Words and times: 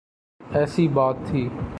ایسی 0.53 0.87
بات 0.87 1.15
تھی۔ 1.25 1.49